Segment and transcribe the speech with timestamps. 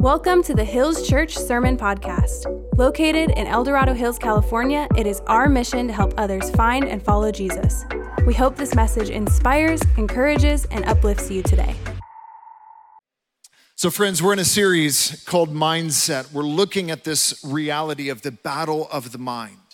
[0.00, 2.44] Welcome to the Hills Church Sermon Podcast.
[2.76, 7.02] Located in El Dorado Hills, California, it is our mission to help others find and
[7.02, 7.84] follow Jesus.
[8.24, 11.74] We hope this message inspires, encourages, and uplifts you today.
[13.74, 16.32] So, friends, we're in a series called Mindset.
[16.32, 19.65] We're looking at this reality of the battle of the mind.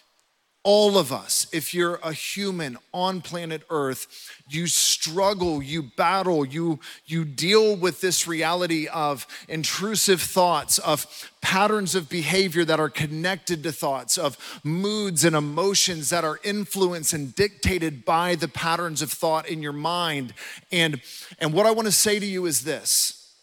[0.65, 6.79] All of us, if you're a human on planet Earth, you struggle, you battle, you,
[7.05, 13.65] you deal with this reality of intrusive thoughts, of patterns of behavior that are connected
[13.65, 19.11] to thoughts, of moods and emotions that are influenced and dictated by the patterns of
[19.11, 20.33] thought in your mind.
[20.71, 21.01] And,
[21.41, 23.35] and what I want to say to you is this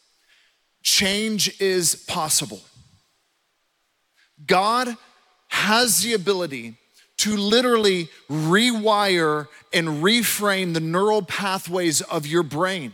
[0.84, 2.62] change is possible.
[4.48, 4.96] God
[5.50, 6.78] has the ability
[7.20, 12.94] to literally rewire and reframe the neural pathways of your brain.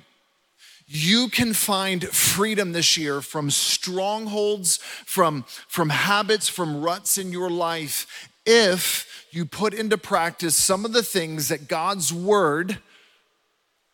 [0.87, 7.49] You can find freedom this year from strongholds, from, from habits, from ruts in your
[7.49, 12.79] life if you put into practice some of the things that God's word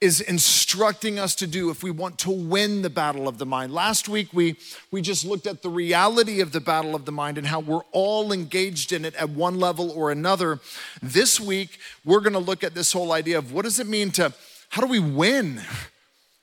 [0.02, 3.71] is instructing us to do if we want to win the battle of the mind.
[3.71, 4.55] Last week, we,
[4.89, 7.83] we just looked at the reality of the battle of the mind and how we're
[7.91, 10.59] all engaged in it at one level or another.
[11.03, 14.33] This week, we're gonna look at this whole idea of what does it mean to,
[14.69, 15.61] how do we win?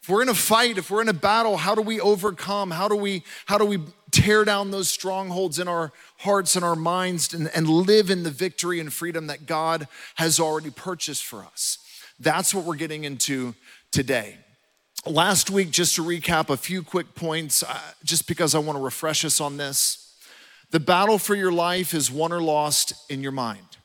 [0.03, 2.71] If we're in a fight, if we're in a battle, how do we overcome?
[2.71, 3.81] How do we, how do we
[4.13, 8.31] tear down those strongholds in our hearts and our minds and, and live in the
[8.31, 11.79] victory and freedom that God has already purchased for us?
[12.21, 13.55] That's what we're getting into
[13.93, 14.37] today.
[15.07, 18.83] Last week, just to recap a few quick points, uh, just because I want to
[18.83, 20.15] refresh us on this.
[20.71, 23.79] The battle for your life is won or lost in your mind.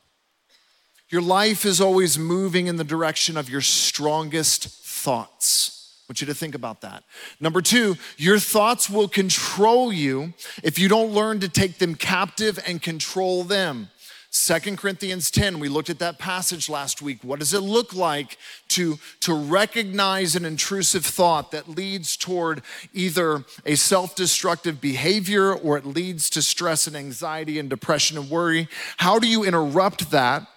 [1.09, 5.99] Your life is always moving in the direction of your strongest thoughts.
[5.99, 7.03] I want you to think about that.
[7.39, 12.59] Number two, your thoughts will control you if you don't learn to take them captive
[12.67, 13.89] and control them.
[14.35, 17.23] Second Corinthians 10, we looked at that passage last week.
[17.23, 22.63] What does it look like to, to recognize an intrusive thought that leads toward
[22.93, 28.27] either a self destructive behavior or it leads to stress and anxiety and depression and
[28.27, 28.67] worry?
[28.97, 30.47] How do you interrupt that?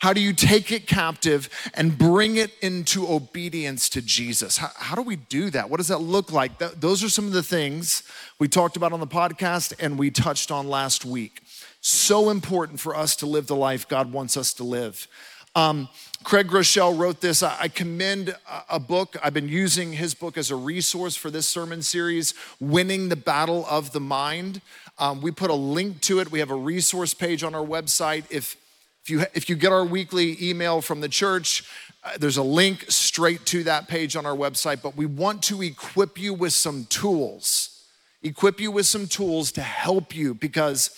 [0.00, 4.58] How do you take it captive and bring it into obedience to Jesus?
[4.58, 5.70] How, how do we do that?
[5.70, 6.58] What does that look like?
[6.58, 8.02] Those are some of the things
[8.38, 11.41] we talked about on the podcast and we touched on last week.
[11.84, 15.08] So important for us to live the life God wants us to live.
[15.56, 15.88] Um,
[16.22, 17.42] Craig Groeschel wrote this.
[17.42, 18.36] I commend
[18.70, 19.16] a book.
[19.20, 23.66] I've been using his book as a resource for this sermon series, Winning the Battle
[23.68, 24.60] of the Mind.
[25.00, 26.30] Um, we put a link to it.
[26.30, 28.26] We have a resource page on our website.
[28.30, 28.56] If,
[29.02, 31.64] if, you, if you get our weekly email from the church,
[32.04, 34.82] uh, there's a link straight to that page on our website.
[34.82, 37.84] But we want to equip you with some tools,
[38.22, 40.96] equip you with some tools to help you because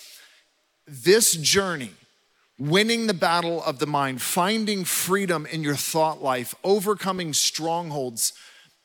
[0.87, 1.93] this journey,
[2.59, 8.33] winning the battle of the mind, finding freedom in your thought life, overcoming strongholds,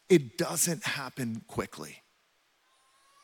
[0.09, 2.01] it doesn't happen quickly.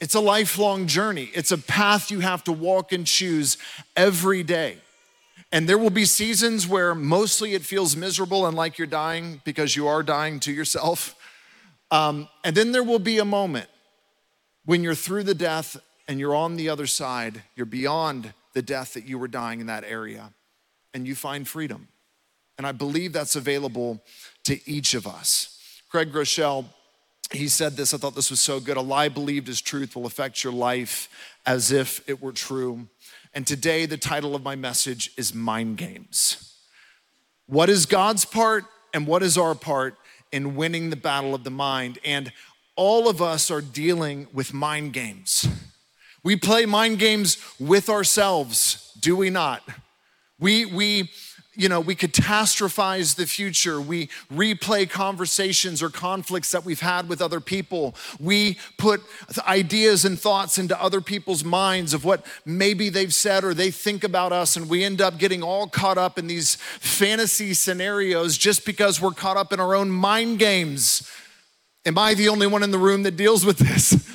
[0.01, 1.31] It's a lifelong journey.
[1.33, 3.57] It's a path you have to walk and choose
[3.95, 4.77] every day.
[5.51, 9.75] And there will be seasons where mostly it feels miserable and like you're dying because
[9.75, 11.15] you are dying to yourself.
[11.91, 13.67] Um, and then there will be a moment
[14.65, 18.95] when you're through the death and you're on the other side, you're beyond the death
[18.95, 20.33] that you were dying in that area,
[20.93, 21.89] and you find freedom.
[22.57, 24.01] And I believe that's available
[24.45, 25.81] to each of us.
[25.89, 26.65] Craig Groeschel,
[27.31, 28.77] he said this, I thought this was so good.
[28.77, 31.09] A lie believed as truth will affect your life
[31.45, 32.87] as if it were true.
[33.33, 36.53] And today, the title of my message is Mind Games.
[37.47, 39.95] What is God's part and what is our part
[40.31, 41.99] in winning the battle of the mind?
[42.05, 42.31] And
[42.77, 45.45] all of us are dealing with mind games.
[46.25, 49.61] We play mind games with ourselves, do we not?
[50.39, 51.11] We, we,
[51.53, 53.79] you know, we catastrophize the future.
[53.79, 57.93] We replay conversations or conflicts that we've had with other people.
[58.19, 59.03] We put
[59.47, 64.03] ideas and thoughts into other people's minds of what maybe they've said or they think
[64.03, 68.65] about us, and we end up getting all caught up in these fantasy scenarios just
[68.65, 71.07] because we're caught up in our own mind games.
[71.85, 74.11] Am I the only one in the room that deals with this?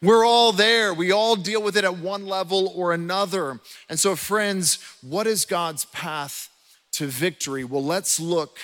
[0.00, 0.94] We're all there.
[0.94, 3.60] We all deal with it at one level or another.
[3.88, 6.48] And so, friends, what is God's path
[6.92, 7.64] to victory?
[7.64, 8.58] Well, let's look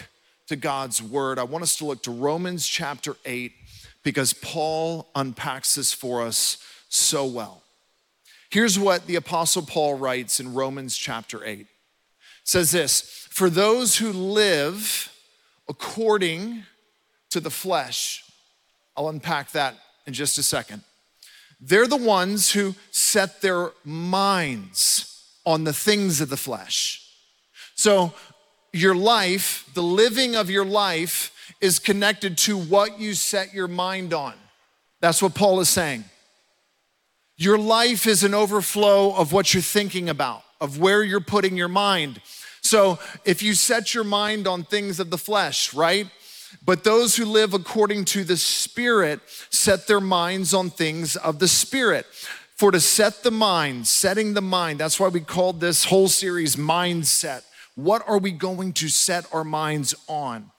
[0.47, 1.39] to God's word.
[1.41, 3.53] I want us to look to Romans chapter 8
[4.05, 6.59] because Paul unpacks this for us
[6.89, 7.63] so well.
[8.51, 11.61] Here's what the apostle Paul writes in Romans chapter 8.
[11.61, 11.67] It
[12.45, 13.01] says this,
[13.31, 15.11] "For those who live
[15.69, 16.65] according
[17.31, 18.23] to the flesh."
[18.97, 19.77] I'll unpack that
[20.07, 20.85] in just a second
[21.67, 27.01] they're the ones who set their minds on the things of the flesh.
[27.75, 28.13] So,
[28.73, 34.13] your life, the living of your life, is connected to what you set your mind
[34.13, 34.35] on.
[35.01, 36.05] That's what Paul is saying.
[37.37, 41.69] Your life is an overflow of what you're thinking about, of where you're putting your
[41.69, 42.21] mind.
[42.61, 46.09] So, if you set your mind on things of the flesh, right?
[46.65, 49.21] But those who live according to the Spirit
[49.51, 52.07] set their minds on things of the Spirit.
[52.57, 56.57] For to set the mind, setting the mind, that's why we called this whole series
[56.57, 57.43] Mindset.
[57.75, 60.51] What are we going to set our minds on?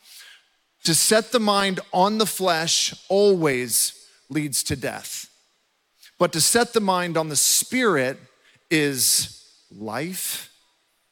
[0.83, 5.29] To set the mind on the flesh always leads to death.
[6.19, 8.17] But to set the mind on the Spirit
[8.69, 10.51] is life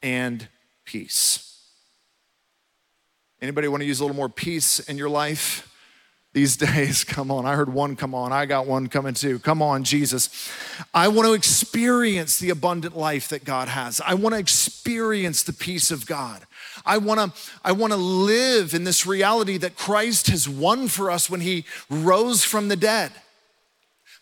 [0.02, 0.48] and
[0.86, 1.53] peace.
[3.44, 5.70] Anybody want to use a little more peace in your life
[6.32, 7.04] these days?
[7.04, 8.32] Come on, I heard one come on.
[8.32, 9.38] I got one coming too.
[9.40, 10.50] Come on, Jesus.
[10.94, 14.00] I want to experience the abundant life that God has.
[14.00, 16.44] I want to experience the peace of God.
[16.86, 21.12] I want to I want to live in this reality that Christ has won for
[21.12, 23.12] us when he rose from the dead.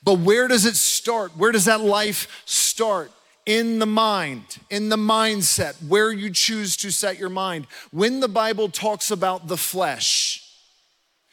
[0.01, 1.37] But where does it start?
[1.37, 3.11] Where does that life start?
[3.51, 7.67] In the mind, in the mindset, where you choose to set your mind.
[7.91, 10.41] When the Bible talks about the flesh,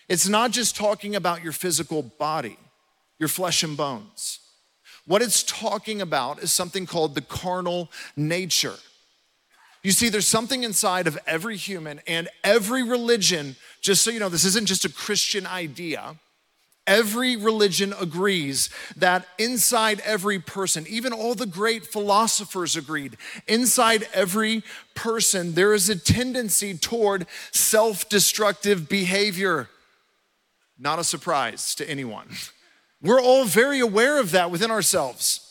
[0.08, 2.58] it's not just talking about your physical body,
[3.20, 4.40] your flesh and bones.
[5.06, 8.74] What it's talking about is something called the carnal nature.
[9.84, 14.28] You see, there's something inside of every human and every religion, just so you know,
[14.28, 16.16] this isn't just a Christian idea.
[16.88, 24.64] Every religion agrees that inside every person, even all the great philosophers agreed, inside every
[24.94, 29.68] person, there is a tendency toward self destructive behavior.
[30.78, 32.28] Not a surprise to anyone.
[33.02, 35.44] We're all very aware of that within ourselves.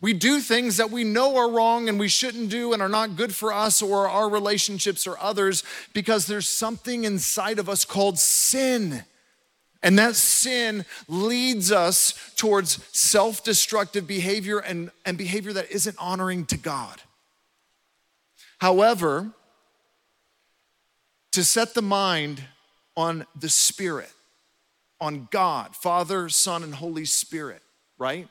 [0.00, 3.16] We do things that we know are wrong and we shouldn't do and are not
[3.16, 8.18] good for us or our relationships or others because there's something inside of us called
[8.18, 9.04] sin.
[9.84, 16.46] And that sin leads us towards self destructive behavior and, and behavior that isn't honoring
[16.46, 17.02] to God.
[18.58, 19.30] However,
[21.32, 22.42] to set the mind
[22.96, 24.10] on the Spirit,
[25.02, 27.60] on God, Father, Son, and Holy Spirit,
[27.98, 28.26] right?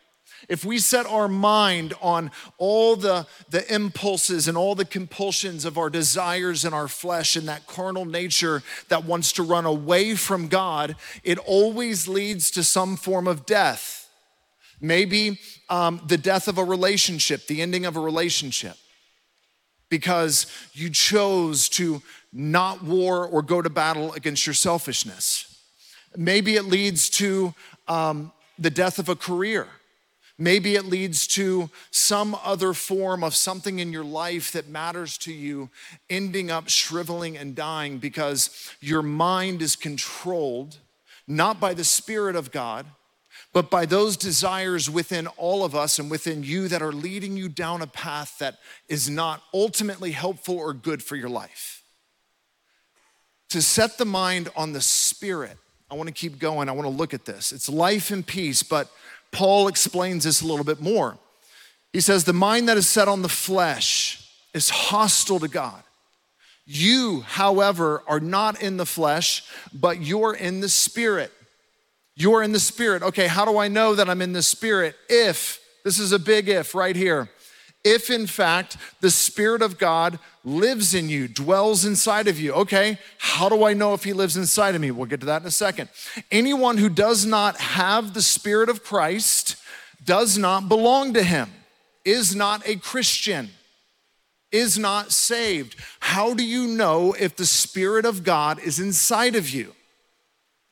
[0.49, 5.77] If we set our mind on all the, the impulses and all the compulsions of
[5.77, 10.47] our desires and our flesh and that carnal nature that wants to run away from
[10.47, 14.09] God, it always leads to some form of death.
[14.81, 18.75] Maybe um, the death of a relationship, the ending of a relationship,
[19.89, 22.01] because you chose to
[22.33, 25.49] not war or go to battle against your selfishness.
[26.17, 27.53] Maybe it leads to
[27.87, 29.67] um, the death of a career
[30.37, 35.33] Maybe it leads to some other form of something in your life that matters to
[35.33, 35.69] you
[36.09, 40.77] ending up shriveling and dying because your mind is controlled
[41.27, 42.85] not by the Spirit of God,
[43.53, 47.47] but by those desires within all of us and within you that are leading you
[47.47, 48.57] down a path that
[48.89, 51.83] is not ultimately helpful or good for your life.
[53.49, 55.57] To set the mind on the Spirit,
[55.91, 56.67] I want to keep going.
[56.67, 57.51] I want to look at this.
[57.51, 58.89] It's life and peace, but
[59.33, 61.17] Paul explains this a little bit more.
[61.91, 65.83] He says, The mind that is set on the flesh is hostile to God.
[66.65, 71.31] You, however, are not in the flesh, but you're in the spirit.
[72.15, 73.03] You're in the spirit.
[73.03, 74.95] Okay, how do I know that I'm in the spirit?
[75.09, 77.29] If, this is a big if right here,
[77.83, 82.53] if in fact the Spirit of God lives in you, dwells inside of you.
[82.53, 84.91] Okay, how do I know if He lives inside of me?
[84.91, 85.89] We'll get to that in a second.
[86.31, 89.57] Anyone who does not have the Spirit of Christ
[90.03, 91.49] does not belong to Him,
[92.05, 93.49] is not a Christian,
[94.51, 95.75] is not saved.
[95.99, 99.73] How do you know if the Spirit of God is inside of you?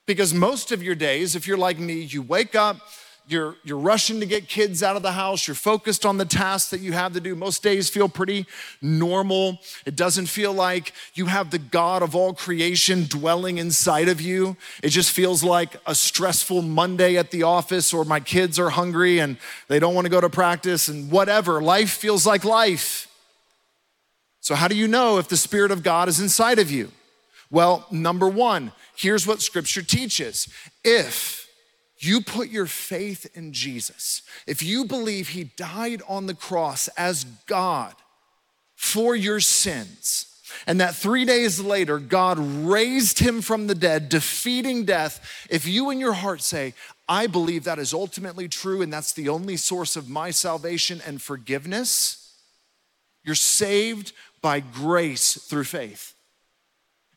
[0.06, 2.77] Because most of your days, if you're like me, you wake up,
[3.28, 6.70] you're, you're rushing to get kids out of the house, you're focused on the tasks
[6.72, 7.36] that you have to do.
[7.36, 8.46] Most days feel pretty
[8.82, 9.60] normal.
[9.86, 14.58] It doesn't feel like you have the God of all creation dwelling inside of you.
[14.84, 19.20] It just feels like a stressful Monday at the office, or my kids are hungry
[19.20, 19.38] and
[19.68, 21.62] they don't want to go to practice, and whatever.
[21.62, 23.08] Life feels like life.
[24.42, 26.92] So, how do you know if the Spirit of God is inside of you?
[27.51, 30.48] Well, number one, here's what Scripture teaches.
[30.84, 31.40] If
[32.03, 37.25] you put your faith in Jesus, if you believe he died on the cross as
[37.46, 37.93] God
[38.75, 40.27] for your sins,
[40.67, 45.89] and that three days later, God raised him from the dead, defeating death, if you
[45.89, 46.74] in your heart say,
[47.08, 51.22] I believe that is ultimately true and that's the only source of my salvation and
[51.22, 52.36] forgiveness,
[53.24, 56.15] you're saved by grace through faith.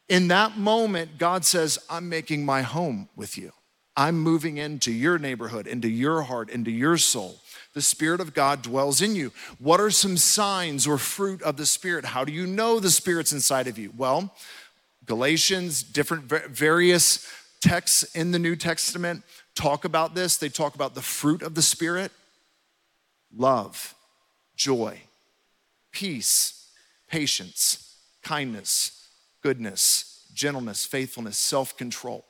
[0.08, 3.52] In that moment, God says, I'm making my home with you.
[3.96, 7.40] I'm moving into your neighborhood, into your heart, into your soul
[7.74, 9.32] the Spirit of God dwells in you.
[9.58, 12.04] What are some signs or fruit of the Spirit?
[12.04, 13.92] How do you know the Spirit's inside of you?
[13.96, 14.32] Well,
[15.04, 17.28] Galatians, different various
[17.60, 19.24] texts in the New Testament
[19.54, 20.36] talk about this.
[20.36, 22.12] They talk about the fruit of the Spirit
[23.36, 23.94] love,
[24.56, 25.00] joy,
[25.90, 26.70] peace,
[27.08, 29.08] patience, kindness,
[29.42, 32.24] goodness, gentleness, faithfulness, self control.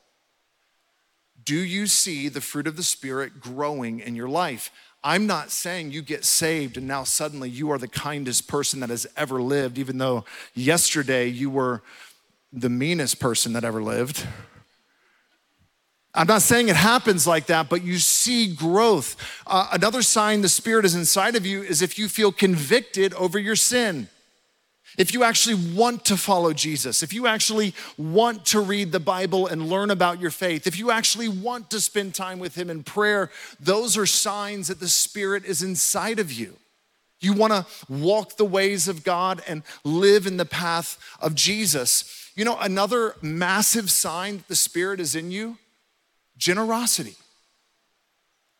[1.45, 4.71] Do you see the fruit of the Spirit growing in your life?
[5.03, 8.89] I'm not saying you get saved and now suddenly you are the kindest person that
[8.89, 10.25] has ever lived, even though
[10.55, 11.83] yesterday you were
[12.53, 14.27] the meanest person that ever lived.
[16.15, 19.17] I'm not saying it happens like that, but you see growth.
[19.47, 23.39] Uh, another sign the Spirit is inside of you is if you feel convicted over
[23.39, 24.09] your sin
[24.97, 29.47] if you actually want to follow Jesus, if you actually want to read the Bible
[29.47, 32.83] and learn about your faith, if you actually want to spend time with Him in
[32.83, 36.57] prayer, those are signs that the Spirit is inside of you.
[37.21, 42.31] You want to walk the ways of God and live in the path of Jesus.
[42.37, 45.59] You know, another massive sign that the Spirit is in you
[46.37, 47.15] generosity.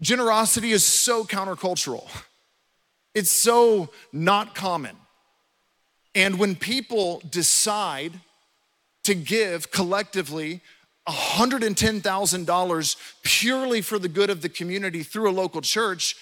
[0.01, 2.07] Generosity is so countercultural,
[3.15, 4.97] it's so not common.
[6.15, 8.21] And when people decide
[9.05, 10.61] to give collectively
[11.09, 16.17] $110,000 purely for the good of the community through a local church,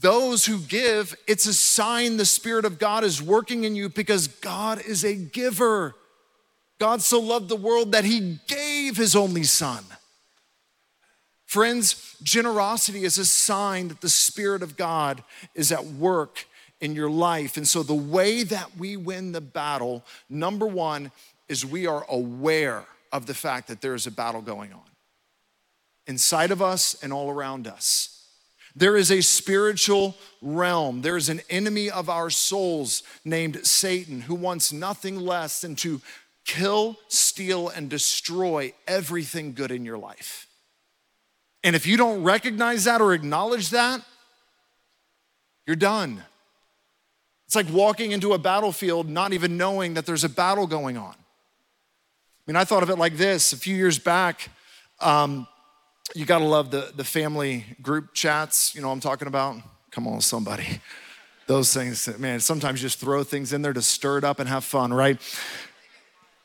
[0.00, 4.28] those who give, it's a sign the Spirit of God is working in you because
[4.28, 5.94] God is a giver.
[6.78, 9.84] God so loved the world that he gave his only son.
[11.46, 15.22] Friends, generosity is a sign that the Spirit of God
[15.54, 16.46] is at work
[16.82, 17.56] in your life.
[17.56, 21.10] And so, the way that we win the battle, number one,
[21.48, 24.80] is we are aware of the fact that there is a battle going on
[26.06, 28.26] inside of us and all around us.
[28.74, 31.02] There is a spiritual realm.
[31.02, 36.00] There is an enemy of our souls named Satan who wants nothing less than to
[36.44, 40.48] kill, steal, and destroy everything good in your life.
[41.62, 44.02] And if you don't recognize that or acknowledge that,
[45.66, 46.24] you're done.
[47.52, 51.12] It's like walking into a battlefield not even knowing that there's a battle going on.
[51.12, 51.16] I
[52.46, 54.48] mean, I thought of it like this a few years back.
[55.00, 55.46] Um,
[56.14, 59.56] you gotta love the, the family group chats, you know I'm talking about?
[59.90, 60.80] Come on, somebody.
[61.46, 64.48] Those things, man, sometimes you just throw things in there to stir it up and
[64.48, 65.20] have fun, right?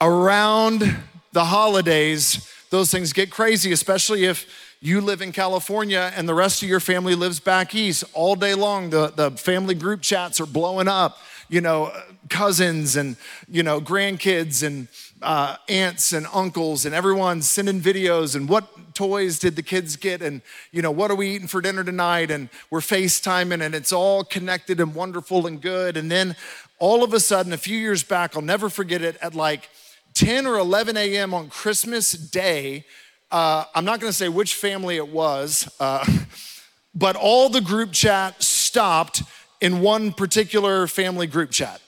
[0.02, 0.94] Around
[1.32, 6.62] the holidays, those things get crazy, especially if you live in California and the rest
[6.62, 8.90] of your family lives back east all day long.
[8.90, 11.18] The, the family group chats are blowing up,
[11.50, 11.92] you know,
[12.30, 13.16] cousins and,
[13.50, 14.88] you know, grandkids and
[15.22, 20.22] uh, aunts and uncles and everyone sending videos and what toys did the kids get
[20.22, 20.42] and,
[20.72, 22.30] you know, what are we eating for dinner tonight?
[22.30, 25.98] And we're FaceTiming and it's all connected and wonderful and good.
[25.98, 26.36] And then
[26.78, 29.70] all of a sudden, a few years back, I'll never forget it, at like
[30.14, 31.34] 10 or 11 a.m.
[31.34, 32.86] on Christmas Day,
[33.32, 36.06] uh, I'm not gonna say which family it was, uh,
[36.96, 39.24] but all the group chat stopped
[39.62, 41.82] in one particular family group chat.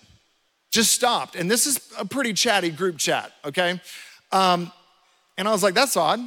[0.71, 1.35] Just stopped.
[1.35, 3.81] And this is a pretty chatty group chat, okay?
[4.31, 4.71] Um,
[5.37, 6.19] and I was like, that's odd.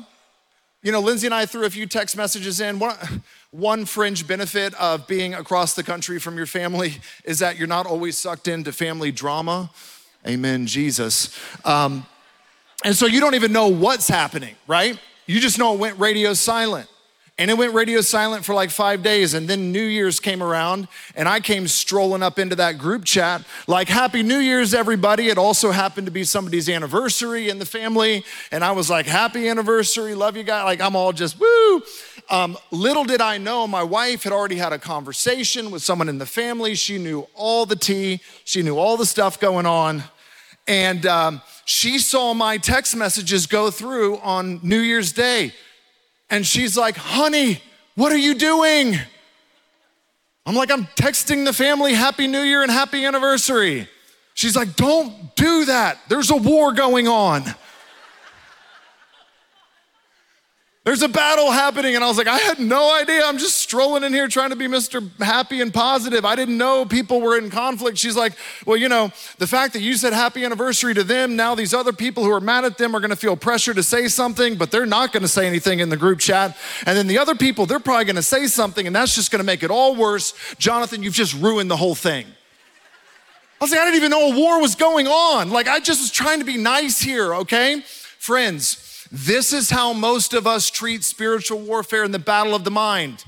[0.82, 2.80] You know, Lindsay and I threw a few text messages in.
[2.80, 2.96] One,
[3.50, 7.86] one fringe benefit of being across the country from your family is that you're not
[7.86, 9.70] always sucked into family drama.
[10.26, 11.36] Amen, Jesus.
[11.64, 12.06] Um,
[12.84, 14.98] and so you don't even know what's happening, right?
[15.26, 16.88] You just know it went radio silent.
[17.38, 19.32] And it went radio silent for like five days.
[19.32, 20.86] And then New Year's came around,
[21.16, 25.28] and I came strolling up into that group chat, like, Happy New Year's, everybody.
[25.28, 28.24] It also happened to be somebody's anniversary in the family.
[28.52, 30.64] And I was like, Happy anniversary, love you guys.
[30.64, 31.82] Like, I'm all just, woo.
[32.28, 36.18] Um, little did I know, my wife had already had a conversation with someone in
[36.18, 36.74] the family.
[36.74, 40.04] She knew all the tea, she knew all the stuff going on.
[40.66, 45.52] And um, she saw my text messages go through on New Year's Day.
[46.30, 47.60] And she's like, honey,
[47.94, 48.96] what are you doing?
[50.46, 53.88] I'm like, I'm texting the family Happy New Year and Happy Anniversary.
[54.34, 55.98] She's like, don't do that.
[56.08, 57.44] There's a war going on.
[60.84, 61.94] There's a battle happening.
[61.94, 63.22] And I was like, I had no idea.
[63.24, 65.08] I'm just strolling in here trying to be Mr.
[65.20, 66.24] Happy and positive.
[66.24, 67.98] I didn't know people were in conflict.
[67.98, 68.32] She's like,
[68.66, 71.92] Well, you know, the fact that you said happy anniversary to them, now these other
[71.92, 74.72] people who are mad at them are going to feel pressure to say something, but
[74.72, 76.56] they're not going to say anything in the group chat.
[76.84, 79.38] And then the other people, they're probably going to say something, and that's just going
[79.38, 80.34] to make it all worse.
[80.58, 82.26] Jonathan, you've just ruined the whole thing.
[83.60, 85.50] I was like, I didn't even know a war was going on.
[85.50, 87.82] Like, I just was trying to be nice here, okay?
[88.18, 88.81] Friends,
[89.14, 93.24] this is how most of us treat spiritual warfare in the battle of the mind.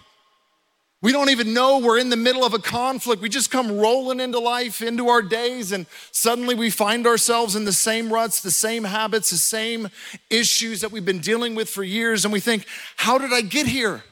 [1.02, 3.20] We don't even know we're in the middle of a conflict.
[3.20, 7.66] We just come rolling into life, into our days, and suddenly we find ourselves in
[7.66, 9.90] the same ruts, the same habits, the same
[10.30, 12.24] issues that we've been dealing with for years.
[12.24, 12.64] And we think,
[12.96, 14.02] how did I get here?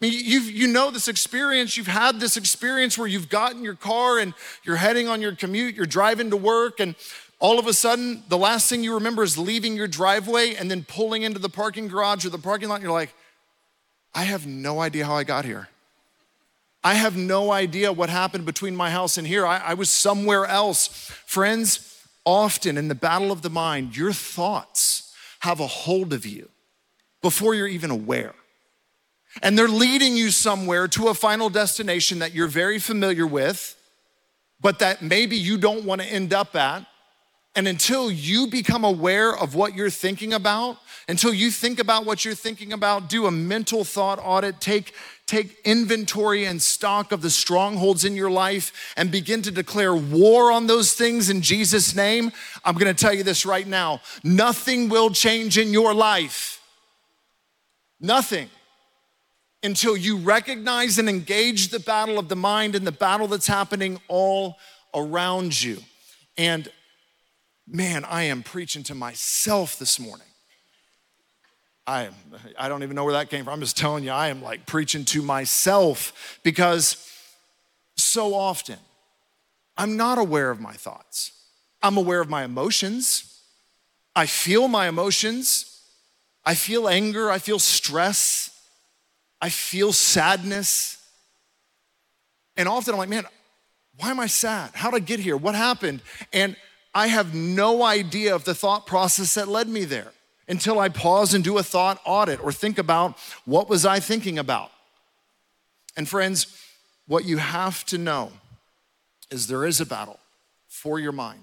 [0.00, 3.74] I mean, you you know this experience, you've had this experience where you've gotten your
[3.74, 4.32] car and
[4.64, 6.94] you're heading on your commute, you're driving to work, and
[7.40, 10.84] all of a sudden, the last thing you remember is leaving your driveway and then
[10.84, 13.14] pulling into the parking garage or the parking lot, and you're like,
[14.14, 15.68] I have no idea how I got here.
[16.84, 19.46] I have no idea what happened between my house and here.
[19.46, 20.88] I, I was somewhere else.
[21.26, 26.48] Friends, often in the battle of the mind, your thoughts have a hold of you
[27.22, 28.34] before you're even aware.
[29.42, 33.76] And they're leading you somewhere to a final destination that you're very familiar with,
[34.60, 36.86] but that maybe you don't want to end up at.
[37.56, 40.78] And until you become aware of what you're thinking about,
[41.08, 44.94] until you think about what you're thinking about, do a mental thought audit, take,
[45.26, 50.52] take inventory and stock of the strongholds in your life, and begin to declare war
[50.52, 52.30] on those things in Jesus' name,
[52.64, 56.62] I'm gonna tell you this right now nothing will change in your life.
[58.00, 58.48] Nothing
[59.62, 64.00] until you recognize and engage the battle of the mind and the battle that's happening
[64.08, 64.56] all
[64.94, 65.78] around you.
[66.38, 66.70] And
[67.72, 70.26] man, I am preaching to myself this morning.
[71.86, 72.14] I am,
[72.58, 73.54] I don't even know where that came from.
[73.54, 77.08] I'm just telling you, I am like preaching to myself because
[77.96, 78.78] so often
[79.76, 81.32] I'm not aware of my thoughts.
[81.82, 83.40] I'm aware of my emotions.
[84.14, 85.80] I feel my emotions.
[86.44, 87.30] I feel anger.
[87.30, 88.50] I feel stress.
[89.40, 90.98] I feel sadness.
[92.56, 93.24] And often I'm like, man,
[93.96, 94.70] why am I sad?
[94.74, 95.36] How did I get here?
[95.36, 96.02] What happened?
[96.32, 96.56] And
[96.94, 100.12] I have no idea of the thought process that led me there
[100.48, 104.38] until I pause and do a thought audit or think about what was I thinking
[104.38, 104.72] about.
[105.96, 106.46] And friends,
[107.06, 108.32] what you have to know
[109.30, 110.18] is there is a battle
[110.68, 111.42] for your mind.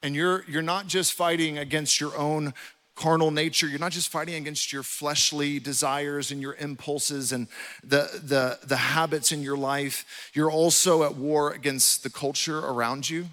[0.00, 2.54] And you're, you're not just fighting against your own
[2.94, 3.66] carnal nature.
[3.66, 7.48] You're not just fighting against your fleshly desires and your impulses and
[7.82, 10.30] the, the, the habits in your life.
[10.34, 13.26] You're also at war against the culture around you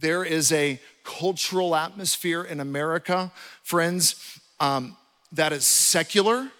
[0.00, 3.30] there is a cultural atmosphere in America,
[3.62, 4.96] friends, um,
[5.32, 6.50] that is secular,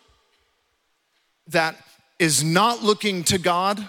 [1.49, 1.77] that
[2.19, 3.85] is not looking to God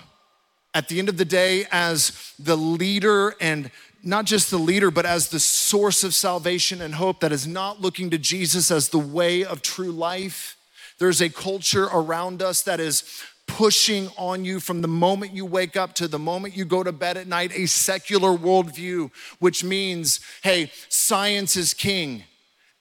[0.73, 3.69] at the end of the day as the leader and
[4.03, 7.81] not just the leader, but as the source of salvation and hope, that is not
[7.81, 10.57] looking to Jesus as the way of true life.
[10.97, 13.03] There's a culture around us that is
[13.51, 16.91] pushing on you from the moment you wake up to the moment you go to
[16.93, 22.23] bed at night a secular worldview, which means, hey, science is king.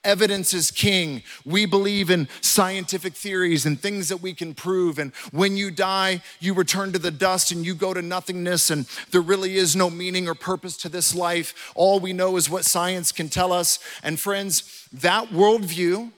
[0.05, 1.25] Evidence is king.
[1.45, 5.01] We believe in scientific theories and things that we can prove.
[5.01, 8.87] And when you die, you return to the dust and you go to nothingness, and
[9.11, 11.73] there really is no meaning or purpose to this life.
[11.75, 13.81] All we know is what science can tell us.
[14.05, 16.13] And friends, that worldview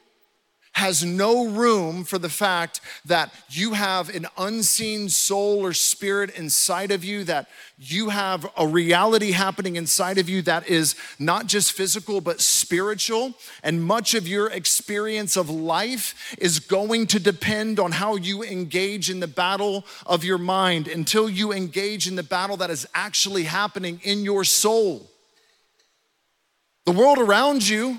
[0.72, 6.90] has no room for the fact that you have an unseen soul or spirit inside
[6.90, 7.46] of you, that
[7.78, 13.35] you have a reality happening inside of you that is not just physical, but spiritual.
[13.62, 19.11] And much of your experience of life is going to depend on how you engage
[19.11, 23.44] in the battle of your mind until you engage in the battle that is actually
[23.44, 25.11] happening in your soul.
[26.87, 27.98] The world around you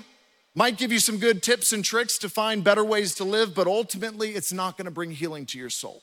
[0.54, 3.66] might give you some good tips and tricks to find better ways to live, but
[3.66, 6.02] ultimately it's not going to bring healing to your soul.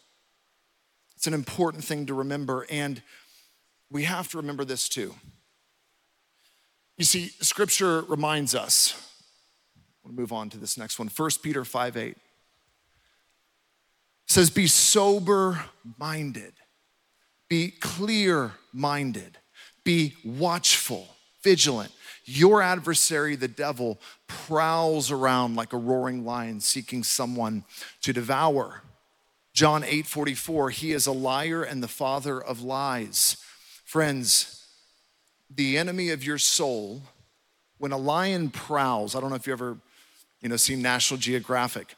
[1.16, 3.02] It's an important thing to remember, and
[3.90, 5.14] we have to remember this too.
[6.98, 8.96] You see, scripture reminds us.
[10.04, 11.10] We'll move on to this next one.
[11.16, 12.18] 1 Peter 5 8
[14.28, 15.64] says, Be sober
[15.98, 16.54] minded,
[17.50, 19.38] be clear minded,
[19.84, 21.08] be watchful,
[21.44, 21.92] vigilant.
[22.26, 27.64] Your adversary, the devil, prowls around like a roaring lion seeking someone
[28.04, 28.84] to devour.
[29.54, 33.38] John 8 44, he is a liar and the father of lies.
[33.84, 34.66] Friends,
[35.54, 37.02] the enemy of your soul,
[37.78, 39.78] when a lion prowls, I don't know if you ever
[40.42, 41.96] you know, seen National Geographic.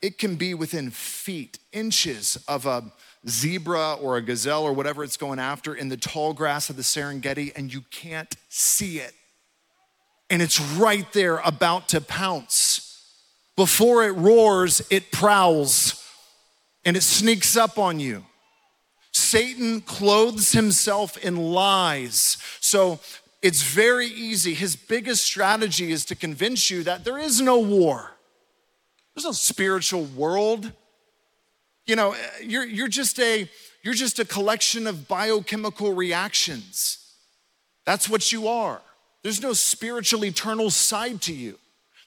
[0.00, 2.84] It can be within feet, inches of a
[3.26, 6.82] zebra or a gazelle or whatever it's going after in the tall grass of the
[6.82, 9.12] Serengeti, and you can't see it.
[10.30, 12.84] And it's right there about to pounce.
[13.56, 16.04] Before it roars, it prowls
[16.84, 18.24] and it sneaks up on you.
[19.10, 22.38] Satan clothes himself in lies.
[22.60, 23.00] So
[23.42, 24.54] it's very easy.
[24.54, 28.16] His biggest strategy is to convince you that there is no war,
[29.14, 30.72] there's no spiritual world.
[31.88, 33.50] You know, you're, you're, just a,
[33.82, 36.98] you're just a collection of biochemical reactions.
[37.86, 38.82] That's what you are.
[39.22, 41.58] There's no spiritual, eternal side to you.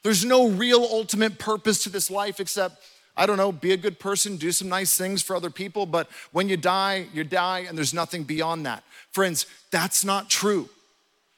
[0.04, 2.84] There's no real ultimate purpose to this life except
[3.18, 6.08] I don't know, be a good person, do some nice things for other people, but
[6.32, 8.84] when you die, you die, and there's nothing beyond that.
[9.12, 10.70] Friends, that's not true.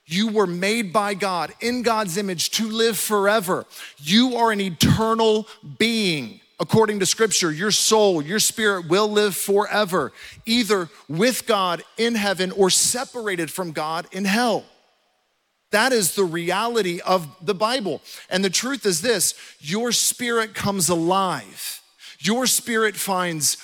[0.06, 3.66] You were made by God in God's image to live forever.
[3.98, 5.48] You are an eternal
[5.80, 6.42] being.
[6.64, 10.14] According to scripture, your soul, your spirit will live forever,
[10.46, 14.64] either with God in heaven or separated from God in hell.
[15.72, 18.02] That is the reality of the Bible.
[18.30, 21.82] And the truth is this your spirit comes alive.
[22.20, 23.56] Your spirit finds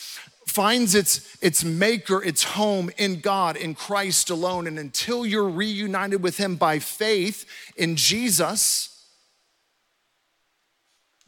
[0.46, 4.68] finds its, its maker, its home in God, in Christ alone.
[4.68, 7.46] And until you're reunited with Him by faith
[7.78, 8.99] in Jesus,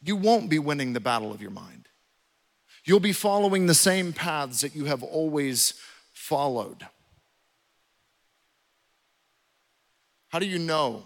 [0.02, 1.88] you won't be winning the battle of your mind.
[2.84, 5.76] You'll be following the same paths that you have always
[6.14, 6.88] followed.
[10.30, 11.04] How do you know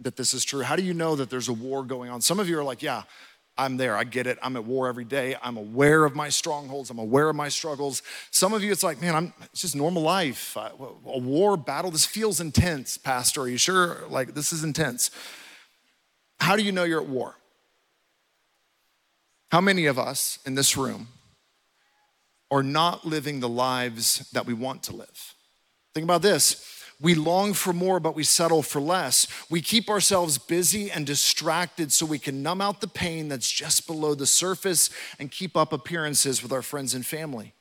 [0.00, 0.62] that this is true?
[0.62, 2.20] How do you know that there's a war going on?
[2.20, 3.04] Some of you are like, yeah,
[3.56, 3.96] I'm there.
[3.96, 4.38] I get it.
[4.42, 5.36] I'm at war every day.
[5.42, 6.90] I'm aware of my strongholds.
[6.90, 8.02] I'm aware of my struggles.
[8.30, 10.56] Some of you, it's like, man, I'm, it's just normal life.
[10.56, 13.42] a war battle, this feels intense, Pastor.
[13.42, 13.98] Are you sure?
[14.08, 15.10] Like, this is intense.
[16.40, 17.36] How do you know you're at war?
[19.50, 21.08] How many of us in this room
[22.50, 25.34] are not living the lives that we want to live?
[25.94, 29.26] Think about this we long for more, but we settle for less.
[29.48, 33.86] We keep ourselves busy and distracted so we can numb out the pain that's just
[33.86, 37.54] below the surface and keep up appearances with our friends and family.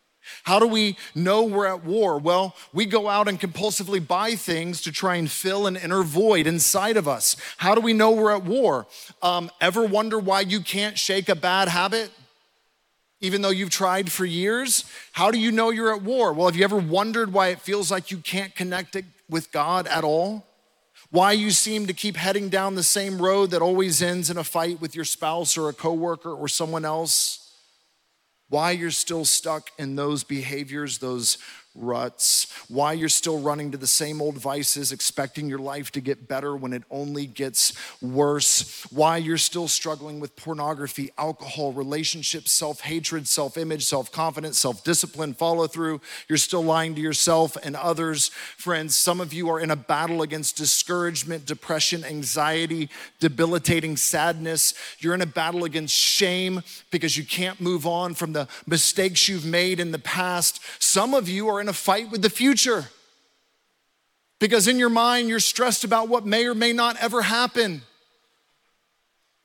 [0.43, 2.17] How do we know we're at war?
[2.17, 6.45] Well, we go out and compulsively buy things to try and fill an inner void
[6.45, 7.35] inside of us.
[7.57, 8.87] How do we know we're at war?
[9.21, 12.11] Um, ever wonder why you can't shake a bad habit?
[13.21, 14.85] even though you've tried for years?
[15.11, 16.33] How do you know you're at war?
[16.33, 19.87] Well, have you ever wondered why it feels like you can't connect it with God
[19.87, 20.45] at all?
[21.11, 24.43] Why you seem to keep heading down the same road that always ends in a
[24.43, 27.38] fight with your spouse or a coworker or someone else?
[28.49, 31.37] Why you're still stuck in those behaviors, those
[31.75, 36.27] ruts, why you're still running to the same old vices, expecting your life to get
[36.27, 42.81] better when it only gets worse, why you're still struggling with pornography, alcohol, relationships, self
[42.81, 46.01] hatred, self image, self confidence, self discipline, follow through.
[46.27, 48.29] You're still lying to yourself and others.
[48.57, 54.73] Friends, some of you are in a battle against discouragement, depression, anxiety, debilitating sadness.
[54.99, 59.45] You're in a battle against shame because you can't move on from the mistakes you've
[59.45, 60.61] made in the past.
[60.79, 62.85] Some of you are in a fight with the future
[64.39, 67.81] because in your mind you're stressed about what may or may not ever happen.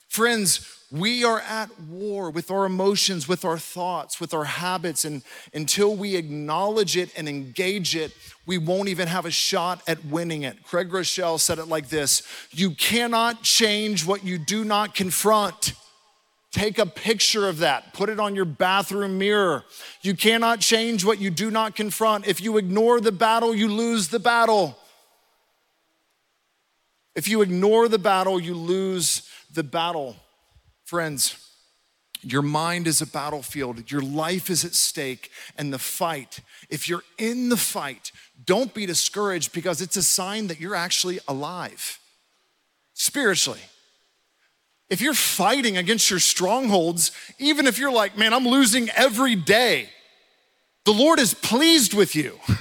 [0.09, 5.22] Friends, we are at war with our emotions, with our thoughts, with our habits, and
[5.53, 8.12] until we acknowledge it and engage it,
[8.46, 10.62] we won't even have a shot at winning it.
[10.62, 12.22] Craig Groeschel said it like this
[12.53, 15.72] You cannot change what you do not confront.
[16.54, 19.64] Take a picture of that, put it on your bathroom mirror.
[20.02, 22.28] You cannot change what you do not confront.
[22.28, 24.78] If you ignore the battle, you lose the battle.
[27.16, 30.14] If you ignore the battle, you lose the battle.
[30.84, 31.36] Friends,
[32.22, 36.38] your mind is a battlefield, your life is at stake, and the fight.
[36.70, 38.12] If you're in the fight,
[38.44, 41.98] don't be discouraged because it's a sign that you're actually alive
[42.92, 43.62] spiritually
[44.90, 49.88] if you're fighting against your strongholds, even if you're like, man, I'm losing every day,
[50.84, 52.38] the Lord is pleased with you.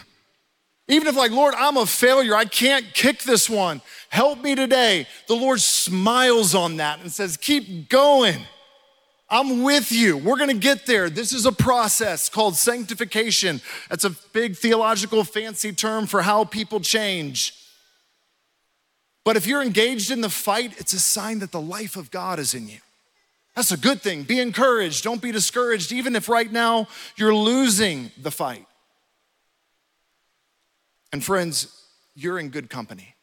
[0.90, 5.08] Even if, like, Lord, I'm a failure, I can't kick this one, help me today.
[5.28, 8.46] The Lord smiles on that and says, keep going.
[9.30, 10.18] I'm with you.
[10.18, 11.10] We're gonna get there.
[11.10, 13.62] This is a process called sanctification.
[13.90, 17.56] That's a big theological fancy term for how people change.
[19.24, 22.40] But if you're engaged in the fight, it's a sign that the life of God
[22.40, 22.80] is in you.
[23.56, 24.24] That's a good thing.
[24.24, 25.04] Be encouraged.
[25.04, 28.66] Don't be discouraged, even if right now you're losing the fight.
[31.12, 31.68] And friends,
[32.16, 33.16] you're in good company.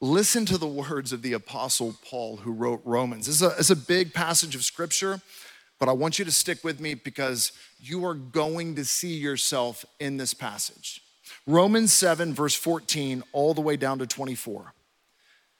[0.00, 3.42] listen to the words of the Apostle Paul who wrote Romans.
[3.42, 5.20] A, it's a big passage of scripture,
[5.78, 9.84] but I want you to stick with me because you are going to see yourself
[9.98, 11.02] in this passage.
[11.46, 14.72] Romans 7, verse 14, all the way down to 24.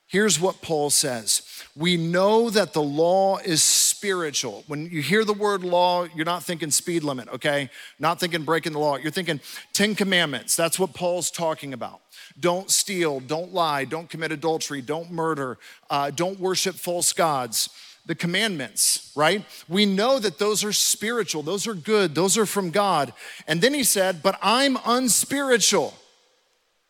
[0.09, 1.42] Here's what Paul says
[1.76, 4.64] We know that the law is spiritual.
[4.66, 7.68] When you hear the word law, you're not thinking speed limit, okay?
[7.98, 8.96] Not thinking breaking the law.
[8.96, 9.40] You're thinking
[9.74, 10.57] 10 commandments.
[10.57, 12.00] That's what Paul's talking about.
[12.40, 15.59] Don't steal, don't lie, don't commit adultery, don't murder,
[15.90, 17.68] uh, don't worship false gods.
[18.09, 19.44] The commandments, right?
[19.68, 23.12] We know that those are spiritual, those are good, those are from God.
[23.47, 25.94] And then he said, But I'm unspiritual.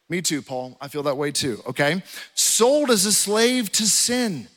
[0.09, 0.79] Me too, Paul.
[0.81, 2.03] I feel that way too, okay?
[2.35, 4.49] Sold as a slave to sin.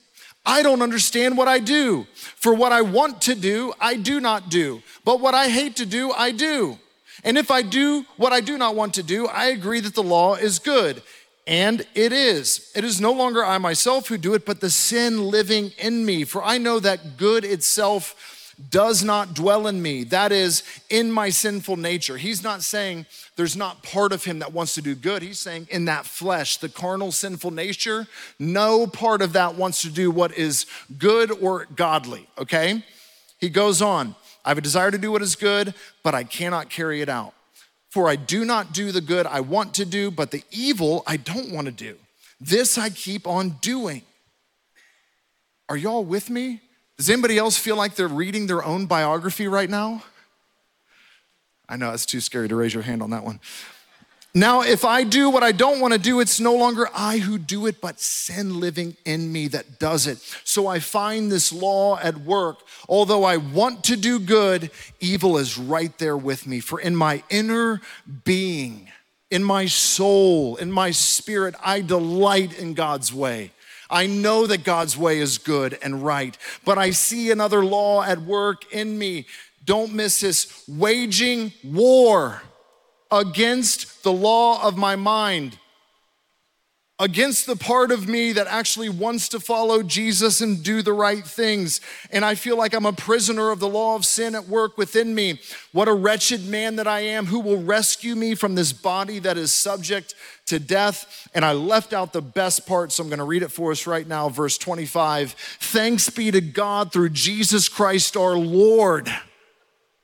[0.46, 2.08] I don't understand what I do.
[2.14, 4.82] For what I want to do, I do not do.
[5.04, 6.80] But what I hate to do, I do.
[7.24, 10.04] And if I do what I do not want to do, I agree that the
[10.04, 11.04] law is good.
[11.52, 12.72] And it is.
[12.74, 16.24] It is no longer I myself who do it, but the sin living in me.
[16.24, 20.06] For I know that good itself does not dwell in me.
[20.06, 22.16] That is, in my sinful nature.
[22.16, 25.22] He's not saying there's not part of him that wants to do good.
[25.22, 28.08] He's saying in that flesh, the carnal sinful nature,
[28.40, 30.66] no part of that wants to do what is
[30.98, 32.86] good or godly, okay?
[33.40, 36.70] He goes on, I have a desire to do what is good, but I cannot
[36.70, 37.34] carry it out.
[37.92, 41.18] For I do not do the good I want to do, but the evil I
[41.18, 41.98] don't want to do.
[42.40, 44.02] This I keep on doing.
[45.68, 46.62] Are y'all with me?
[46.98, 50.04] Does anybody else feel like they're reading their own biography right now?
[51.68, 53.42] I know it's too scary to raise your hand on that one.
[54.34, 57.38] Now, if I do what I don't want to do, it's no longer I who
[57.38, 60.20] do it, but sin living in me that does it.
[60.46, 62.60] So I find this law at work.
[62.88, 66.62] Although I want to do good, evil is right there with me.
[66.62, 67.82] For in my inner
[68.24, 68.90] being,
[69.30, 73.52] in my soul, in my spirit, I delight in God's way.
[73.90, 78.22] I know that God's way is good and right, but I see another law at
[78.22, 79.26] work in me.
[79.66, 82.42] Don't miss this waging war
[83.12, 85.58] against the law of my mind
[87.02, 91.26] against the part of me that actually wants to follow Jesus and do the right
[91.26, 91.82] things.
[92.12, 95.16] And I feel like I'm a prisoner of the law of sin at work within
[95.16, 95.40] me.
[95.72, 97.26] What a wretched man that I am.
[97.26, 100.14] Who will rescue me from this body that is subject
[100.46, 101.28] to death?
[101.34, 103.88] And I left out the best part, so I'm going to read it for us
[103.88, 105.32] right now, verse 25.
[105.32, 109.12] Thanks be to God through Jesus Christ our Lord.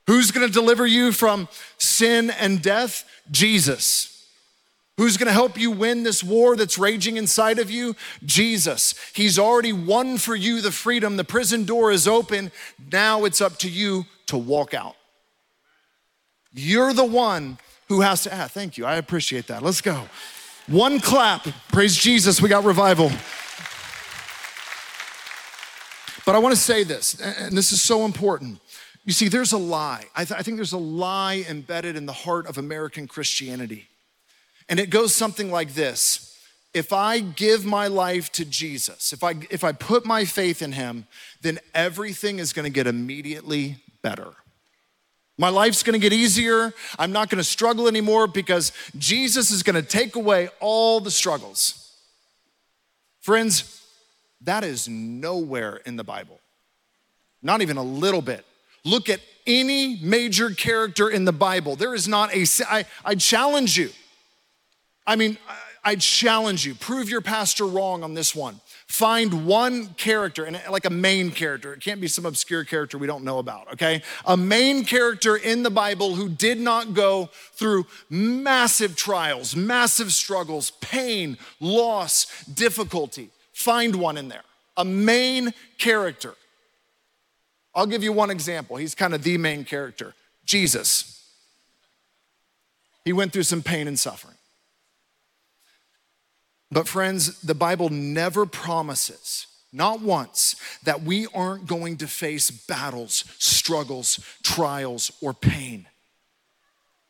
[0.07, 3.03] Who's going to deliver you from sin and death?
[3.29, 4.17] Jesus.
[4.97, 7.95] Who's gonna help you win this war that's raging inside of you?
[8.25, 8.95] Jesus.
[9.13, 11.17] He's already won for you the freedom.
[11.17, 12.51] The prison door is open.
[12.91, 14.95] Now it's up to you to walk out.
[16.51, 18.87] You're the one who has to, ah, thank you.
[18.87, 19.61] I appreciate that.
[19.61, 20.09] Let's go.
[20.65, 21.47] One clap.
[21.71, 22.41] Praise Jesus.
[22.41, 23.11] We got revival.
[26.25, 28.59] But I wanna say this, and this is so important.
[29.07, 30.05] You see, there's a lie.
[30.15, 33.87] I, th- I think there's a lie embedded in the heart of American Christianity
[34.69, 36.37] and it goes something like this
[36.73, 40.73] If I give my life to Jesus, if I, if I put my faith in
[40.73, 41.07] him,
[41.41, 44.33] then everything is gonna get immediately better.
[45.37, 46.73] My life's gonna get easier.
[46.99, 51.95] I'm not gonna struggle anymore because Jesus is gonna take away all the struggles.
[53.21, 53.81] Friends,
[54.41, 56.39] that is nowhere in the Bible,
[57.41, 58.45] not even a little bit.
[58.87, 61.75] Look at any major character in the Bible.
[61.75, 63.89] There is not a, I, I challenge you
[65.07, 65.37] I mean,
[65.85, 68.59] I challenge you, prove your pastor wrong on this one.
[68.87, 71.73] Find one character, and like a main character.
[71.73, 74.01] It can't be some obscure character we don't know about, okay?
[74.25, 80.71] A main character in the Bible who did not go through massive trials, massive struggles,
[80.81, 83.29] pain, loss, difficulty.
[83.53, 84.43] Find one in there.
[84.75, 86.35] A main character.
[87.77, 88.75] I'll give you one example.
[88.75, 91.13] He's kind of the main character Jesus.
[93.05, 94.35] He went through some pain and suffering.
[96.69, 103.23] But, friends, the Bible never promises, not once, that we aren't going to face battles,
[103.37, 105.87] struggles, trials, or pain.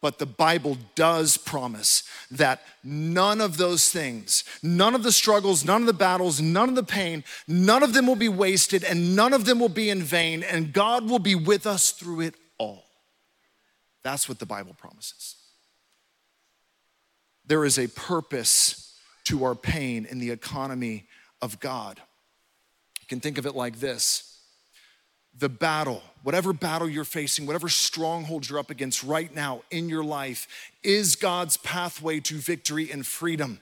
[0.07, 5.81] But the Bible does promise that none of those things, none of the struggles, none
[5.81, 9.33] of the battles, none of the pain, none of them will be wasted and none
[9.33, 12.85] of them will be in vain, and God will be with us through it all.
[14.01, 15.35] That's what the Bible promises.
[17.45, 21.03] There is a purpose to our pain in the economy
[21.41, 21.99] of God.
[23.01, 24.36] You can think of it like this
[25.39, 30.03] the battle, whatever battle you're facing, whatever stronghold you're up against right now in your
[30.03, 30.47] life,
[30.83, 33.59] is God's pathway to victory and freedom.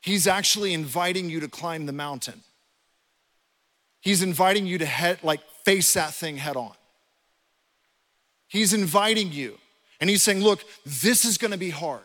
[0.00, 2.42] He's actually inviting you to climb the mountain.
[4.00, 6.72] He's inviting you to head, like face that thing head on.
[8.48, 9.58] He's inviting you
[10.00, 12.02] and he's saying, Look, this is gonna be hard.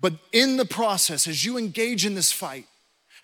[0.00, 2.66] But in the process, as you engage in this fight,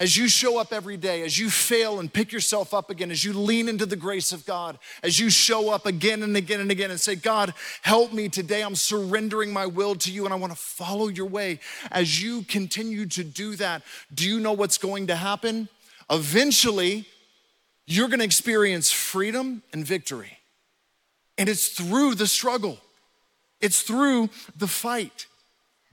[0.00, 3.24] as you show up every day, as you fail and pick yourself up again, as
[3.24, 6.70] you lean into the grace of God, as you show up again and again and
[6.70, 8.62] again and say, God, help me today.
[8.62, 11.61] I'm surrendering my will to you and I want to follow your way.
[11.90, 15.68] As you continue to do that, do you know what's going to happen?
[16.11, 17.07] Eventually,
[17.87, 20.38] you're going to experience freedom and victory.
[21.38, 22.78] And it's through the struggle,
[23.61, 25.26] it's through the fight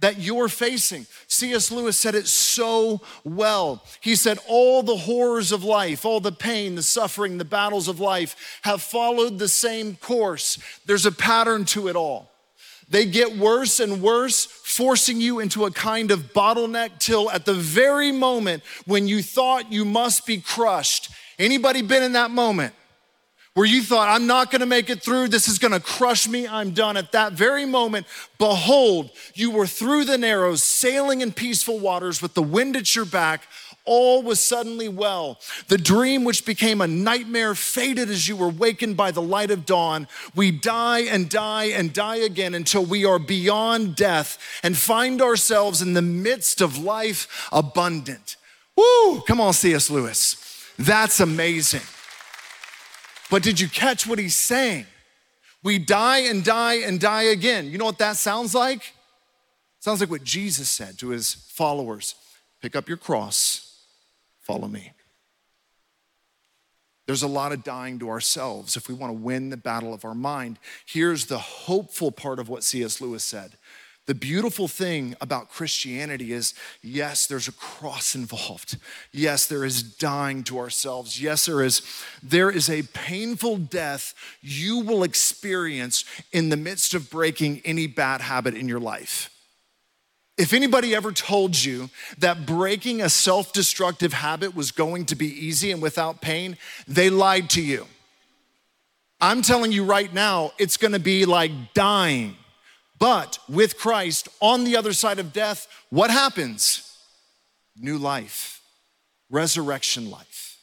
[0.01, 1.07] that you're facing.
[1.27, 1.71] C.S.
[1.71, 3.83] Lewis said it so well.
[4.01, 7.99] He said, All the horrors of life, all the pain, the suffering, the battles of
[7.99, 10.57] life have followed the same course.
[10.85, 12.29] There's a pattern to it all.
[12.89, 17.53] They get worse and worse, forcing you into a kind of bottleneck till at the
[17.53, 21.09] very moment when you thought you must be crushed.
[21.39, 22.73] Anybody been in that moment?
[23.53, 26.71] Where you thought, I'm not gonna make it through, this is gonna crush me, I'm
[26.71, 26.95] done.
[26.95, 32.33] At that very moment, behold, you were through the narrows, sailing in peaceful waters with
[32.33, 33.41] the wind at your back.
[33.83, 35.39] All was suddenly well.
[35.67, 39.65] The dream, which became a nightmare, faded as you were wakened by the light of
[39.65, 40.07] dawn.
[40.35, 45.81] We die and die and die again until we are beyond death and find ourselves
[45.81, 48.37] in the midst of life abundant.
[48.77, 49.21] Woo!
[49.21, 49.89] Come on, C.S.
[49.89, 50.37] Lewis.
[50.77, 51.81] That's amazing.
[53.31, 54.85] But did you catch what he's saying?
[55.63, 57.71] We die and die and die again.
[57.71, 58.93] You know what that sounds like?
[59.79, 62.13] sounds like what Jesus said to his followers
[62.61, 63.79] pick up your cross,
[64.39, 64.91] follow me.
[67.07, 70.05] There's a lot of dying to ourselves if we want to win the battle of
[70.05, 70.59] our mind.
[70.85, 73.01] Here's the hopeful part of what C.S.
[73.01, 73.53] Lewis said
[74.11, 78.75] the beautiful thing about Christianity is yes, there's a cross involved.
[79.13, 81.21] Yes, there is dying to ourselves.
[81.21, 81.81] Yes, there is
[82.21, 88.19] there is a painful death you will experience in the midst of breaking any bad
[88.19, 89.29] habit in your life.
[90.37, 95.71] If anybody ever told you that breaking a self-destructive habit was going to be easy
[95.71, 97.87] and without pain, they lied to you.
[99.21, 102.35] I'm telling you right now, it's going to be like dying
[103.01, 106.95] but with Christ on the other side of death, what happens?
[107.75, 108.61] New life,
[109.31, 110.59] resurrection life.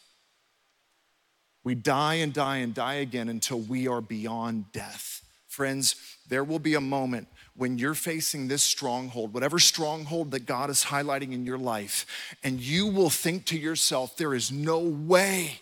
[1.65, 5.23] We die and die and die again until we are beyond death.
[5.49, 5.97] Friends,
[6.29, 10.85] there will be a moment when you're facing this stronghold, whatever stronghold that God is
[10.85, 12.07] highlighting in your life,
[12.45, 15.59] and you will think to yourself, there is no way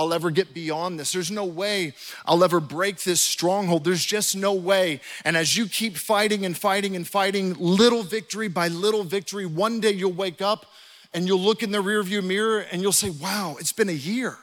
[0.00, 1.12] I'll ever get beyond this.
[1.12, 1.92] There's no way
[2.24, 3.84] I'll ever break this stronghold.
[3.84, 5.02] There's just no way.
[5.26, 9.78] And as you keep fighting and fighting and fighting, little victory by little victory, one
[9.78, 10.64] day you'll wake up
[11.12, 14.38] and you'll look in the rearview mirror and you'll say, Wow, it's been a year.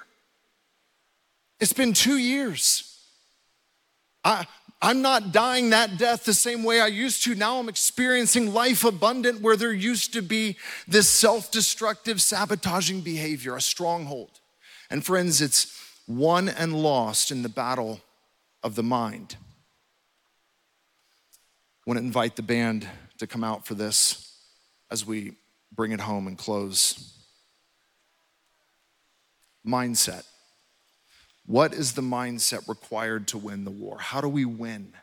[1.59, 3.01] It's been two years.
[4.23, 4.45] I,
[4.79, 7.33] I'm not dying that death the same way I used to.
[7.33, 10.55] Now I'm experiencing life abundant where there used to be
[10.87, 14.39] this self destructive, sabotaging behavior, a stronghold.
[14.89, 17.99] And friends, it's won and lost in the battle
[18.63, 19.35] of the mind.
[21.85, 24.33] I want to invite the band to come out for this
[24.91, 25.33] as we
[25.73, 27.13] bring it home and close.
[29.65, 30.23] Mindset.
[31.45, 33.99] What is the mindset required to win the war?
[33.99, 34.93] How do we win?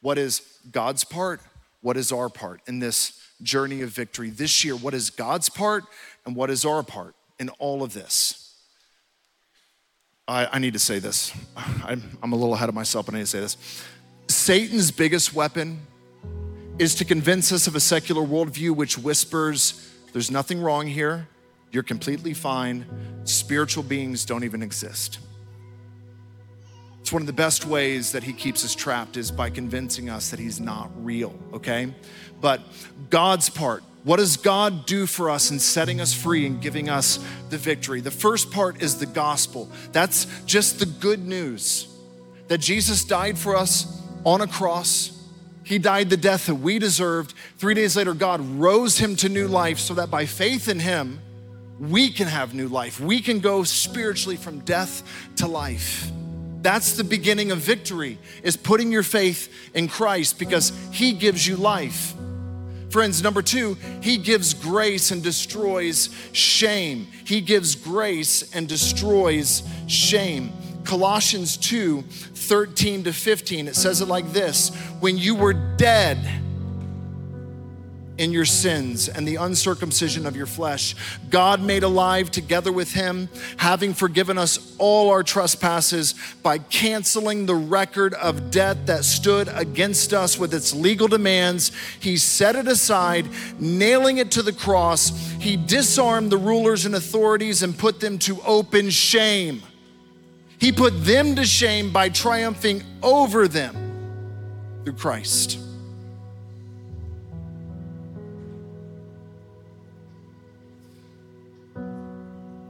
[0.00, 1.40] What is God's part?
[1.80, 4.30] What is our part in this journey of victory?
[4.30, 5.84] This year, what is God's part
[6.24, 8.43] and what is our part in all of this?
[10.26, 11.32] I, I need to say this.
[11.56, 13.56] I'm, I'm a little ahead of myself, but I need to say this.
[14.28, 15.80] Satan's biggest weapon
[16.78, 21.28] is to convince us of a secular worldview which whispers, there's nothing wrong here,
[21.70, 22.86] you're completely fine,
[23.24, 25.18] spiritual beings don't even exist.
[27.00, 30.30] It's one of the best ways that he keeps us trapped is by convincing us
[30.30, 31.92] that he's not real, okay?
[32.40, 32.62] But
[33.10, 37.18] God's part, what does God do for us in setting us free and giving us
[37.48, 38.02] the victory?
[38.02, 39.70] The first part is the gospel.
[39.92, 41.88] That's just the good news
[42.48, 45.10] that Jesus died for us on a cross.
[45.64, 47.32] He died the death that we deserved.
[47.56, 51.18] Three days later, God rose him to new life so that by faith in him,
[51.80, 53.00] we can have new life.
[53.00, 55.02] We can go spiritually from death
[55.36, 56.10] to life.
[56.60, 61.56] That's the beginning of victory is putting your faith in Christ because he gives you
[61.56, 62.14] life.
[62.94, 67.08] Friends, number two, he gives grace and destroys shame.
[67.24, 70.52] He gives grace and destroys shame.
[70.84, 76.18] Colossians 2 13 to 15, it says it like this When you were dead
[78.18, 80.94] in your sins and the uncircumcision of your flesh.
[81.30, 87.54] God made alive together with him, having forgiven us all our trespasses by canceling the
[87.54, 91.72] record of debt that stood against us with its legal demands.
[91.98, 93.26] He set it aside,
[93.58, 95.10] nailing it to the cross.
[95.40, 99.62] He disarmed the rulers and authorities and put them to open shame.
[100.58, 103.76] He put them to shame by triumphing over them
[104.84, 105.58] through Christ.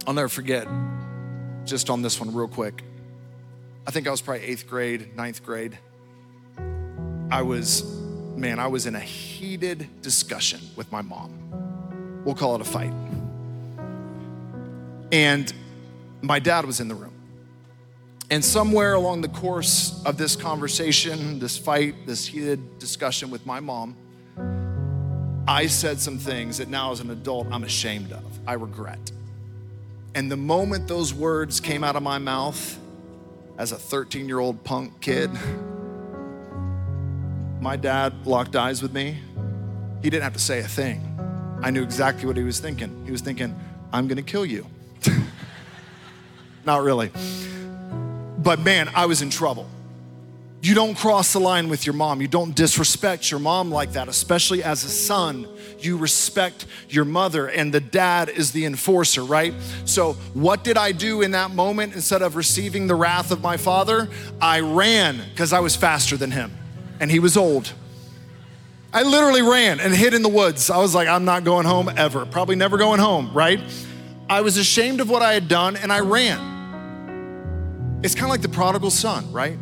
[0.07, 0.69] I'll never forget,
[1.65, 2.83] just on this one, real quick.
[3.87, 5.79] I think I was probably eighth grade, ninth grade.
[7.31, 7.85] I was,
[8.37, 12.23] man, I was in a heated discussion with my mom.
[12.25, 12.93] We'll call it a fight.
[15.11, 15.53] And
[16.21, 17.13] my dad was in the room.
[18.31, 23.61] And somewhere along the course of this conversation, this fight, this heated discussion with my
[23.61, 23.97] mom,
[25.47, 29.13] I said some things that now as an adult I'm ashamed of, I regret.
[30.15, 32.79] And the moment those words came out of my mouth
[33.59, 35.31] as a 13 year old punk kid,
[37.61, 39.19] my dad locked eyes with me.
[40.03, 41.11] He didn't have to say a thing.
[41.63, 43.05] I knew exactly what he was thinking.
[43.05, 43.59] He was thinking,
[43.93, 44.67] I'm gonna kill you.
[46.65, 47.11] Not really.
[48.39, 49.69] But man, I was in trouble.
[50.65, 52.23] You don't cross the line with your mom.
[52.23, 55.47] You don't disrespect your mom like that, especially as a son.
[55.79, 59.53] You respect your mother, and the dad is the enforcer, right?
[59.85, 63.59] So, what did I do in that moment instead of receiving the wrath of my
[63.59, 64.09] father?
[64.41, 66.51] I ran because I was faster than him,
[66.99, 67.71] and he was old.
[68.91, 70.71] I literally ran and hid in the woods.
[70.71, 72.25] I was like, I'm not going home ever.
[72.25, 73.61] Probably never going home, right?
[74.31, 78.01] I was ashamed of what I had done, and I ran.
[78.03, 79.59] It's kind of like the prodigal son, right?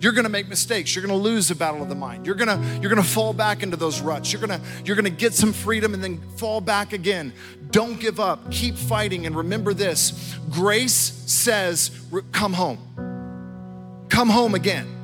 [0.00, 0.94] You're gonna make mistakes.
[0.94, 2.26] You're gonna lose the battle of the mind.
[2.26, 4.32] You're gonna, you're gonna fall back into those ruts.
[4.32, 7.32] You're gonna, you're gonna get some freedom and then fall back again.
[7.70, 8.50] Don't give up.
[8.50, 9.26] Keep fighting.
[9.26, 10.94] And remember this grace
[11.26, 11.90] says,
[12.32, 14.06] come home.
[14.08, 14.96] Come home again.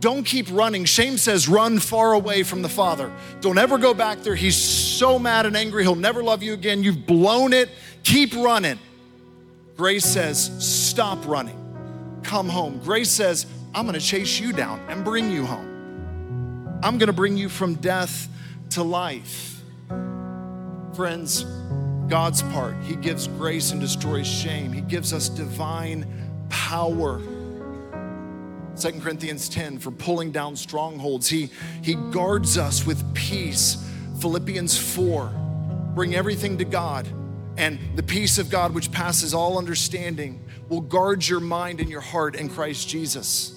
[0.00, 0.84] Don't keep running.
[0.84, 3.10] Shame says, run far away from the Father.
[3.40, 4.34] Don't ever go back there.
[4.34, 6.82] He's so mad and angry, he'll never love you again.
[6.82, 7.70] You've blown it.
[8.02, 8.78] Keep running.
[9.76, 11.58] Grace says, stop running.
[12.22, 12.80] Come home.
[12.84, 16.78] Grace says, I'm gonna chase you down and bring you home.
[16.82, 18.28] I'm gonna bring you from death
[18.70, 19.60] to life.
[20.94, 21.44] Friends,
[22.08, 24.72] God's part, He gives grace and destroys shame.
[24.72, 26.06] He gives us divine
[26.48, 27.20] power.
[28.76, 31.28] 2 Corinthians 10 for pulling down strongholds.
[31.28, 31.50] He,
[31.82, 33.82] he guards us with peace.
[34.20, 35.32] Philippians 4,
[35.94, 37.08] bring everything to God.
[37.56, 42.02] And the peace of God, which passes all understanding, will guard your mind and your
[42.02, 43.55] heart in Christ Jesus.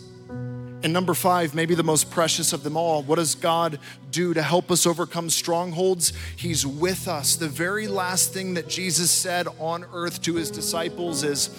[0.81, 3.79] And number five, maybe the most precious of them all, what does God
[4.11, 6.13] do to help us overcome strongholds?
[6.37, 7.35] He's with us.
[7.35, 11.49] The very last thing that Jesus said on earth to his disciples is,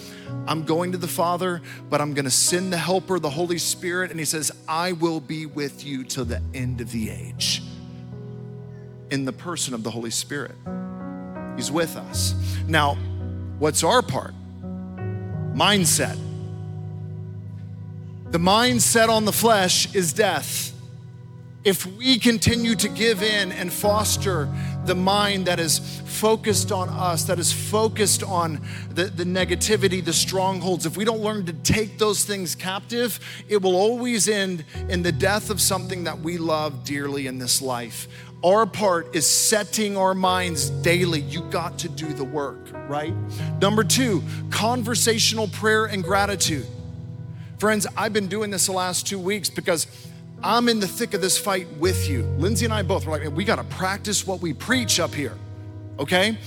[0.47, 4.09] I'm going to the Father, but I'm going to send the Helper, the Holy Spirit.
[4.09, 7.61] And he says, I will be with you till the end of the age
[9.11, 10.55] in the person of the Holy Spirit.
[11.57, 12.33] He's with us.
[12.67, 12.95] Now,
[13.59, 14.33] what's our part?
[15.53, 16.17] Mindset
[18.31, 20.73] the mind set on the flesh is death.
[21.63, 24.49] If we continue to give in and foster
[24.85, 30.13] the mind that is focused on us, that is focused on the, the negativity, the
[30.13, 35.03] strongholds, if we don't learn to take those things captive, it will always end in
[35.03, 38.07] the death of something that we love dearly in this life.
[38.43, 41.19] Our part is setting our minds daily.
[41.19, 43.13] You got to do the work, right?
[43.61, 46.65] Number two, conversational prayer and gratitude.
[47.61, 49.85] Friends, I've been doing this the last two weeks because
[50.41, 52.23] I'm in the thick of this fight with you.
[52.39, 55.37] Lindsay and I both were like, we got to practice what we preach up here,
[55.99, 56.39] okay?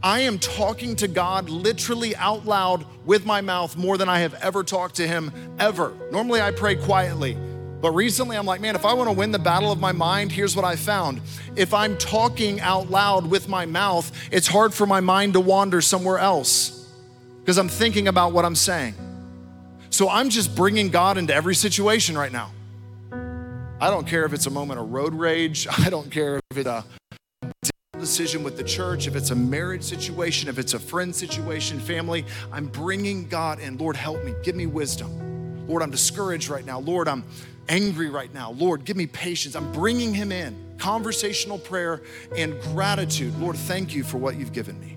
[0.00, 4.34] I am talking to God literally out loud with my mouth more than I have
[4.34, 5.92] ever talked to Him ever.
[6.12, 7.36] Normally I pray quietly,
[7.80, 10.30] but recently I'm like, man, if I want to win the battle of my mind,
[10.30, 11.20] here's what I found.
[11.56, 15.80] If I'm talking out loud with my mouth, it's hard for my mind to wander
[15.80, 16.88] somewhere else
[17.40, 18.94] because I'm thinking about what I'm saying.
[19.90, 22.50] So I'm just bringing God into every situation right now.
[23.80, 25.66] I don't care if it's a moment of road rage.
[25.78, 26.84] I don't care if it's a
[27.98, 32.24] decision with the church, if it's a marriage situation, if it's a friend situation, family.
[32.52, 33.76] I'm bringing God in.
[33.76, 34.34] Lord, help me.
[34.42, 35.66] Give me wisdom.
[35.68, 36.80] Lord, I'm discouraged right now.
[36.80, 37.24] Lord, I'm
[37.68, 38.52] angry right now.
[38.52, 39.54] Lord, give me patience.
[39.54, 40.56] I'm bringing Him in.
[40.78, 42.02] Conversational prayer
[42.36, 43.38] and gratitude.
[43.38, 44.96] Lord, thank you for what you've given me.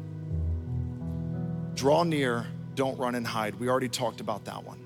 [1.76, 3.56] Draw near, don't run and hide.
[3.56, 4.81] We already talked about that one.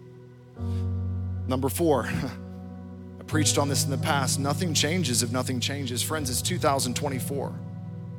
[1.48, 2.06] Number four,
[3.20, 4.40] I preached on this in the past.
[4.40, 6.02] Nothing changes if nothing changes.
[6.02, 7.54] Friends, it's 2024.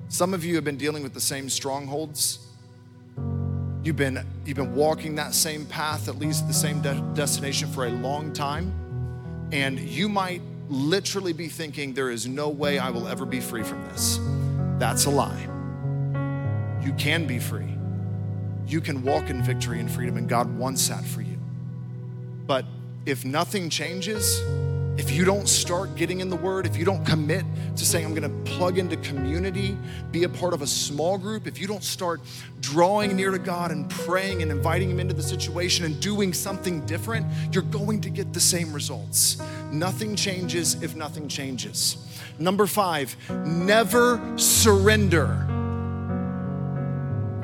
[0.09, 2.47] Some of you have been dealing with the same strongholds.
[3.83, 7.87] You've been, you've been walking that same path, at least the same de- destination for
[7.87, 8.73] a long time.
[9.53, 13.63] And you might literally be thinking, there is no way I will ever be free
[13.63, 14.19] from this.
[14.79, 15.49] That's a lie.
[16.85, 17.75] You can be free.
[18.67, 21.36] You can walk in victory and freedom, and God wants that for you.
[22.47, 22.65] But
[23.07, 24.43] if nothing changes,
[24.99, 27.45] if you don't start getting in the Word, if you don't commit
[27.77, 29.77] to saying, I'm gonna plug into community,
[30.11, 32.21] be a part of a small group, if you don't start
[32.61, 36.85] drawing near to God and praying and inviting Him into the situation and doing something
[36.87, 39.39] different, you're going to get the same results.
[39.71, 41.99] Nothing changes if nothing changes.
[42.39, 45.47] Number five, never surrender.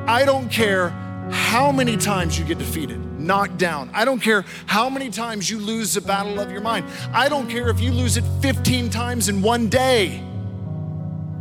[0.07, 0.88] I don't care
[1.30, 3.91] how many times you get defeated knocked down.
[3.93, 6.87] I don't care how many times you lose the battle of your mind.
[7.12, 10.23] I don't care if you lose it 15 times in one day.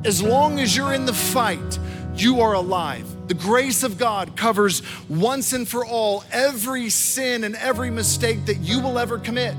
[0.04, 1.80] As long as you're in the fight,
[2.16, 3.08] you are alive.
[3.28, 8.58] The grace of God covers once and for all every sin and every mistake that
[8.58, 9.56] you will ever commit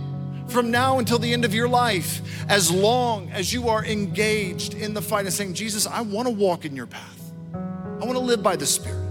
[0.49, 4.93] from now until the end of your life, as long as you are engaged in
[4.93, 7.33] the fight and saying, Jesus, I want to walk in your path.
[7.55, 9.02] I want to live by the Spirit.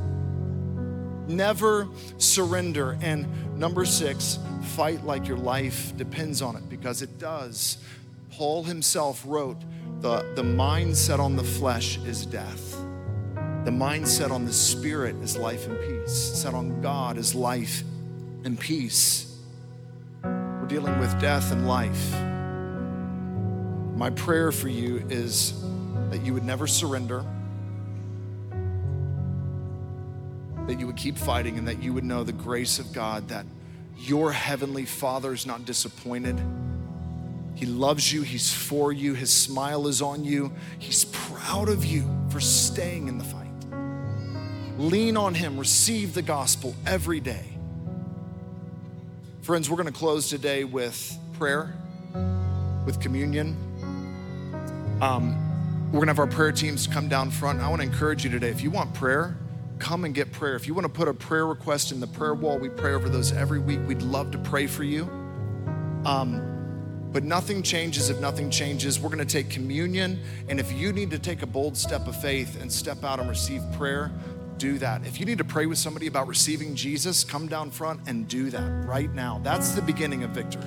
[1.31, 2.97] Never surrender.
[3.01, 4.37] And number six,
[4.75, 7.77] fight like your life depends on it because it does.
[8.31, 9.57] Paul himself wrote,
[10.01, 12.71] the, the mindset on the flesh is death.
[13.63, 16.11] The mindset on the spirit is life and peace.
[16.11, 17.83] Set on God is life
[18.43, 19.37] and peace.
[20.23, 22.11] We're dealing with death and life.
[23.95, 25.53] My prayer for you is
[26.09, 27.23] that you would never surrender
[30.67, 33.45] that you would keep fighting and that you would know the grace of God, that
[33.97, 36.41] your heavenly Father is not disappointed.
[37.55, 42.07] He loves you, He's for you, His smile is on you, He's proud of you
[42.29, 43.47] for staying in the fight.
[44.77, 47.45] Lean on Him, receive the gospel every day.
[49.41, 51.73] Friends, we're going to close today with prayer,
[52.85, 53.57] with communion.
[55.01, 55.35] Um,
[55.87, 57.59] we're going to have our prayer teams come down front.
[57.59, 59.35] I want to encourage you today if you want prayer,
[59.81, 60.55] come and get prayer.
[60.55, 63.09] If you want to put a prayer request in the prayer wall, we pray over
[63.09, 63.79] those every week.
[63.87, 65.03] We'd love to pray for you.
[66.05, 68.99] Um, but nothing changes if nothing changes.
[68.99, 70.21] We're going to take communion.
[70.47, 73.27] And if you need to take a bold step of faith and step out and
[73.27, 74.11] receive prayer,
[74.57, 75.05] do that.
[75.05, 78.51] If you need to pray with somebody about receiving Jesus, come down front and do
[78.51, 79.41] that right now.
[79.43, 80.61] That's the beginning of victory.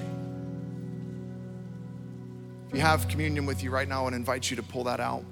[2.68, 5.24] If you have communion with you right now, I invite you to pull that out.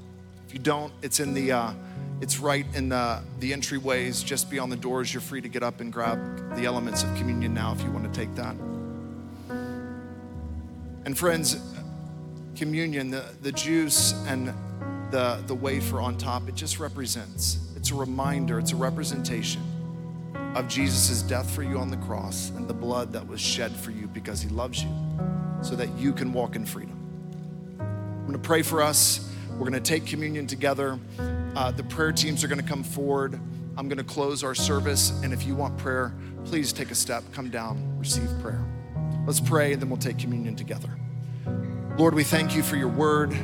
[0.47, 1.51] If you don't, it's in the.
[1.51, 1.72] Uh,
[2.23, 5.12] it's right in the, the entryways, just beyond the doors.
[5.12, 8.05] You're free to get up and grab the elements of communion now if you want
[8.05, 8.55] to take that.
[11.05, 11.57] And friends,
[12.55, 14.55] communion, the, the juice and
[15.11, 19.61] the, the wafer on top, it just represents, it's a reminder, it's a representation
[20.55, 23.91] of Jesus' death for you on the cross and the blood that was shed for
[23.91, 24.91] you because he loves you
[25.61, 26.97] so that you can walk in freedom.
[27.81, 29.29] I'm gonna pray for us.
[29.59, 31.01] We're gonna take communion together.
[31.55, 33.38] Uh, the prayer teams are going to come forward.
[33.76, 35.11] I'm going to close our service.
[35.22, 38.64] And if you want prayer, please take a step, come down, receive prayer.
[39.26, 40.88] Let's pray, and then we'll take communion together.
[41.98, 43.36] Lord, we thank you for your word.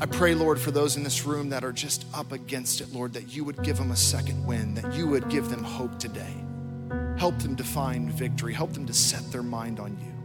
[0.00, 3.12] I pray, Lord, for those in this room that are just up against it, Lord,
[3.14, 6.32] that you would give them a second win, that you would give them hope today.
[7.18, 10.17] Help them to find victory, help them to set their mind on you.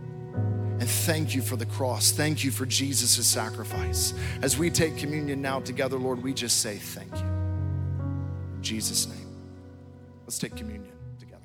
[0.79, 2.11] And thank you for the cross.
[2.11, 4.13] Thank you for Jesus' sacrifice.
[4.41, 7.25] As we take communion now together, Lord, we just say thank you.
[8.55, 9.17] In Jesus' name.
[10.25, 11.43] Let's take communion together.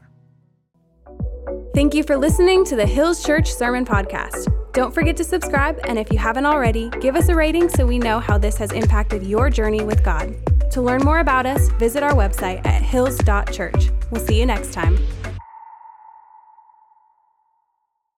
[1.74, 4.52] Thank you for listening to the Hills Church Sermon Podcast.
[4.72, 7.98] Don't forget to subscribe, and if you haven't already, give us a rating so we
[7.98, 10.34] know how this has impacted your journey with God.
[10.72, 13.90] To learn more about us, visit our website at hills.church.
[14.10, 14.98] We'll see you next time.